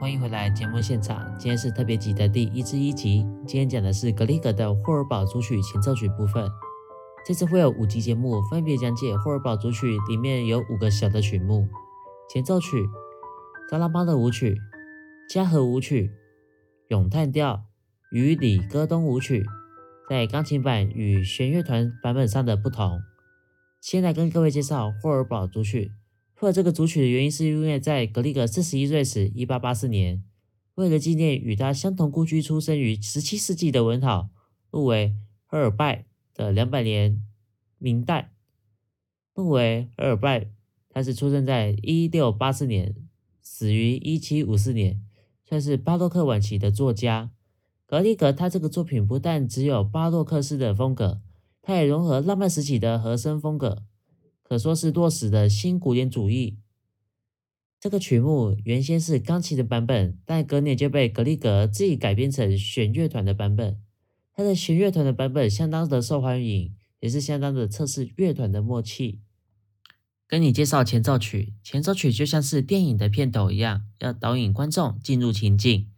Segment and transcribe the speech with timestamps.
[0.00, 1.26] 欢迎回来节目现场。
[1.40, 6.48] 今天是特别集的第一至一集，今天讲的是格里格的霍尔堡组曲前奏曲部分。
[7.26, 11.66] 这次会有五集节目，分别讲解霍尔堡组曲里面有五个小的曲目：
[12.32, 12.86] 前奏曲、
[13.68, 14.56] 扎拉巴的舞曲、
[15.28, 16.12] 加和舞曲、
[16.90, 17.64] 咏叹调
[18.12, 19.44] 与里戈东舞曲，
[20.08, 23.00] 在钢琴版与弦乐团版本上的不同。
[23.80, 25.90] 先来跟各位介绍霍尔堡组曲。
[26.38, 30.22] 会有这个组曲的原因，是因为在格里格四十一岁时，一八八四年，
[30.76, 34.30] 为了纪念与他相同故居、出生于十七世纪的文豪
[34.70, 37.24] 路维赫尔拜的两百年
[37.78, 38.32] 明代。
[39.34, 40.48] 路维赫尔拜，
[40.88, 42.94] 他是出生在一六八四年，
[43.40, 45.02] 死于一七五四年，
[45.44, 47.32] 算是巴洛克晚期的作家。
[47.84, 51.20] 格里格他这个作品不但只有巴洛克式的风格，
[51.60, 53.82] 他也融合浪漫时期的和声风格。
[54.48, 56.56] 可说是落实的新古典主义。
[57.78, 63.78] 这个曲目原先是钢琴的版本，但隔年就被格里格自己改编成弦乐团的版本。
[64.32, 69.20] 他的弦乐团的版本相当的受欢迎，也是相当的测试乐团的默契。
[70.26, 75.90] 跟你介绍前奏曲，前奏曲就像是电影的片头一样，要导引观众进入情境。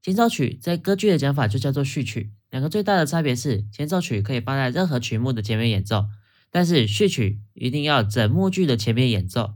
[0.00, 2.30] 前奏曲在歌剧的讲法就叫做序曲。
[2.50, 6.06] 两个最大的差别是，前奏曲可以放在任何曲目的前面演奏。
[6.50, 9.54] 但是序曲一定要整幕剧的前面演奏。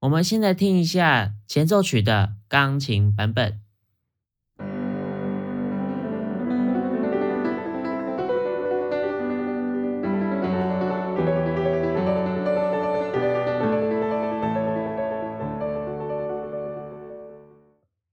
[0.00, 3.60] 我们现在听一下前奏曲的钢琴版本。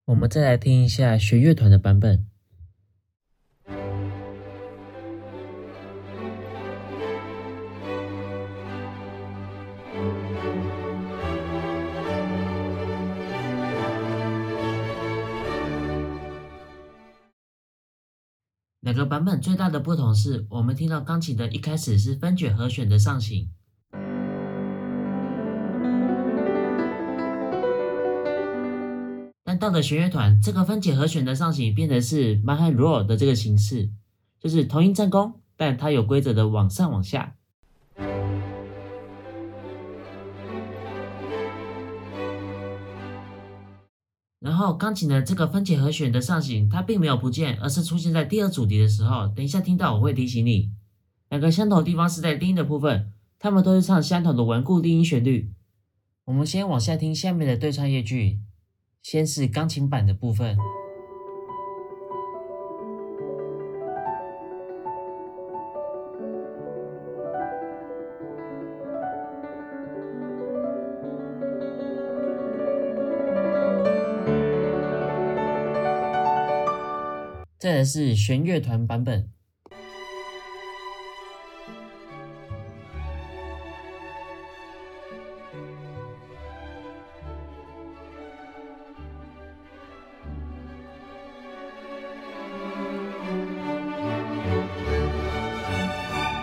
[0.06, 2.29] 我们再来听一下弦乐团的版本。
[18.90, 23.48] 两个版本最大的不同是，我们听到钢琴的一开始是分解和弦的上行，
[29.44, 33.92] 但到了弦乐团，这个分解和弦的上行变得是 m a h a r o 的这个形式，
[34.40, 37.36] 就是同音正弓，但它有规则的往上往下。
[44.60, 49.26] 后钢琴的这个分解和弦的上行，它并没有不见，而是出现在第二主题的时候。
[49.30, 50.70] 等一下听到我会提醒你，
[51.30, 55.54] 两个相同的地方是在低音的部分，它们都是唱相同的顽固低音旋律。
[56.26, 58.40] 我们先往下听下面的对唱乐句，
[59.02, 60.58] 先是钢琴版的部分。
[77.60, 79.30] 再来是弦乐团版本。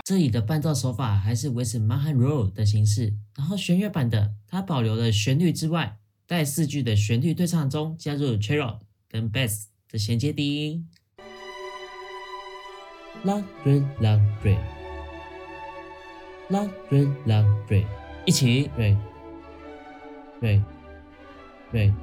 [0.03, 8.79] 这里的伴奏手法还是维持 m a h a r o l 的形式，然后弦乐版的它保留了旋律之外，在四句的旋律对唱中加入 cello
[9.09, 10.87] 跟 bass 的衔接低音。
[13.23, 14.57] La re la re
[16.49, 17.83] La re la re
[18.25, 18.95] 一起 re
[20.39, 20.63] re
[21.73, 21.93] re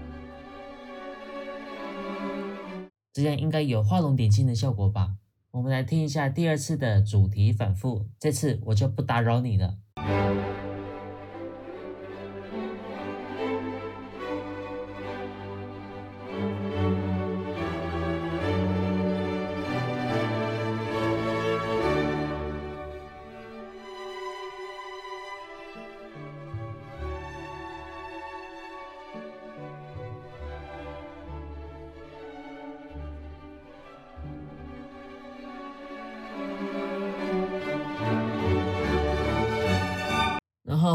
[3.13, 5.15] 这样应该有画龙点睛的效果吧？
[5.53, 9.79] 我们来听一下第二次的主题反复，这次我就不打扰你了。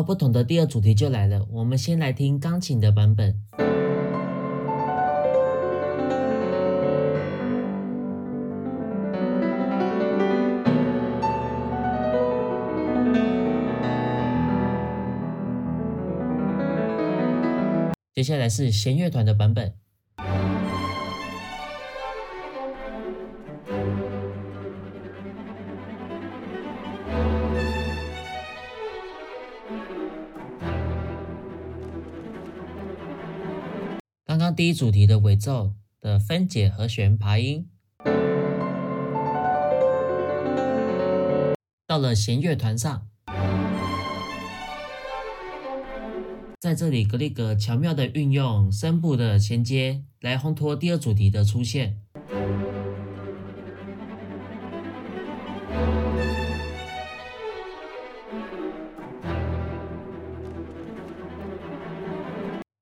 [0.01, 3.35] 不同的第二主题就来了，我们先来听钢琴的版本。
[18.15, 19.73] 接下来是弦乐团的版本。
[34.29, 37.67] 刚刚第一主题的尾奏的分解和弦爬音，
[41.87, 43.07] 到了弦乐团上，
[46.59, 51.97] 在这里格里格巧妙的运用声部的衔接来烘托第二主题的出现。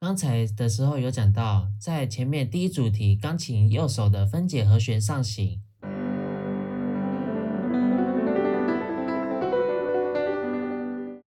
[0.08, 5.60] 刚才的时候有讲到，在前面第一主题钢琴右手的分解和弦上行，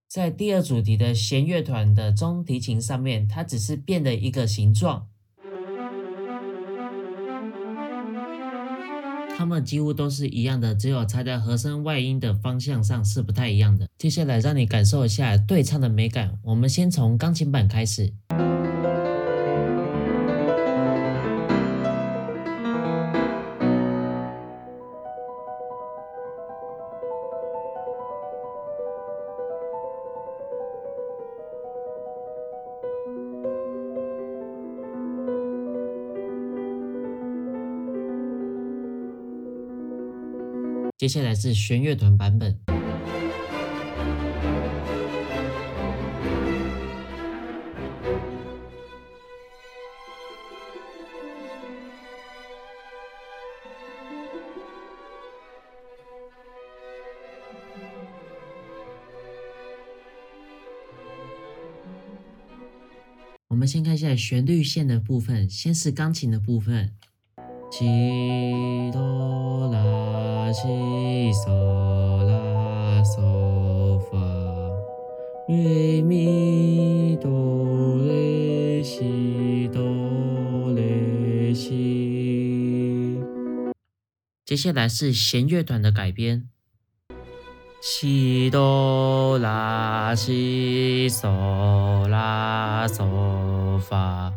[0.09, 5.07] 在第二主题的弦乐团的中提琴上面，它只是变了一个形状，
[9.37, 13.87] 它们几乎都是一样的，只有插在和声外音的方向上是不太一样的。
[13.99, 18.15] 接下来让你感受一下对唱的美感，我们先从钢琴版开始。
[41.01, 42.55] 接下来是弦乐团版本。
[63.49, 66.93] 我们先看一下旋律线的部分，先是钢琴的部分。
[67.71, 70.67] 西哆啦西
[71.33, 71.49] 嗦
[72.25, 74.19] 啦嗦发，
[75.49, 79.81] 瑞咪哆来西哆
[80.75, 83.23] 来西。
[84.45, 86.49] 接下来是弦乐团的改编。
[87.81, 94.35] 西哆啦西嗦啦嗦发。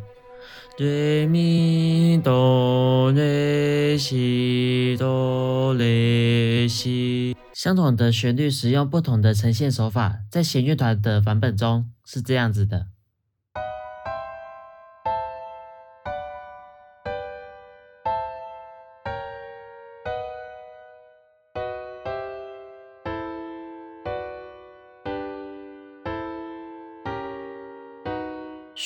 [0.76, 12.88] 瑞咪哆瑞西哆瑞西，相同的旋律使用不同的呈现手法，在弦乐团的版本中是这样子的。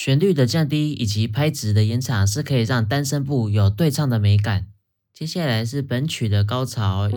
[0.07, 4.67] 旋律的降低以及拍子的延长是可以让单声部有对唱的美感。
[5.13, 7.09] 接下来是本曲的高潮。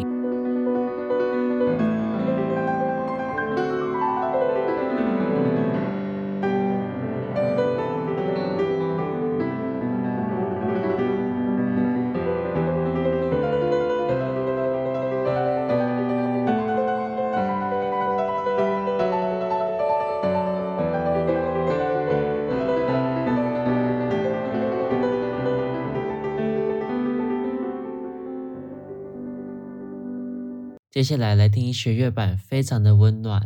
[31.00, 33.40] 接下来来听弦乐版，非常的温暖。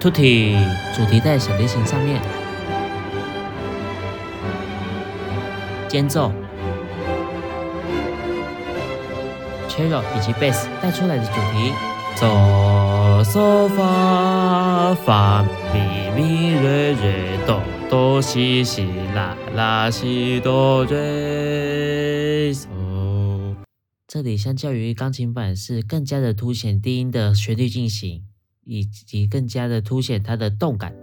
[0.00, 0.66] t u t i
[0.96, 2.18] 主题在小提琴上面，
[5.86, 6.32] 间奏
[9.68, 11.74] ，cello 以及 bass 带出来的主题，
[12.16, 15.42] 嗦嗦发发
[15.74, 17.60] 咪咪瑞瑞哆。
[17.92, 22.66] 哆西西啦啦西哆瑞嗦，
[24.08, 28.24] 这里相较于钢琴版是更加的凸显低音的旋律进行，
[28.64, 30.94] 以及更加的凸显它的动感。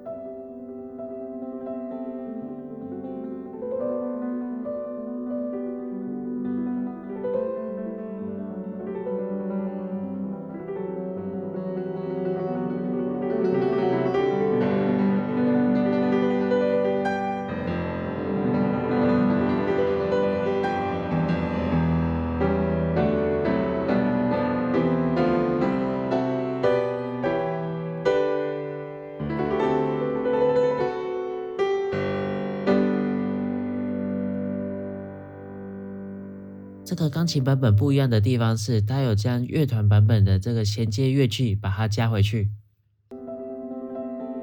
[36.89, 42.50] 这个钢琴版本不一样的地方是，它有将乐团版本的这个衔接乐句把它加回去。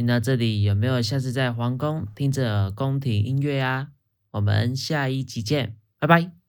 [0.00, 3.88] 听到这里，有没有下次在皇宫听着宫廷音乐啊？
[4.30, 6.39] 我们下一集见，拜拜。